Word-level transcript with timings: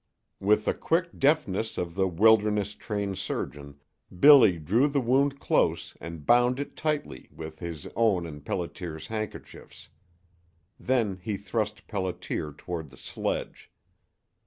With 0.39 0.65
the 0.65 0.73
quick 0.73 1.19
deftness 1.19 1.77
of 1.77 1.93
the 1.93 2.07
wilderness 2.07 2.73
trained 2.73 3.19
surgeon 3.19 3.79
Billy 4.19 4.57
drew 4.57 4.87
the 4.87 4.99
wound 4.99 5.39
close 5.39 5.95
and 6.01 6.25
bound 6.25 6.59
it 6.59 6.75
tightly 6.75 7.29
with 7.31 7.59
his 7.59 7.85
own 7.95 8.25
and 8.25 8.43
Pelliter's 8.43 9.05
handkerchiefs. 9.05 9.89
Then 10.79 11.19
he 11.21 11.37
thrust 11.37 11.87
Pelliter 11.87 12.51
toward 12.57 12.89
the 12.89 12.97
sledge. 12.97 13.69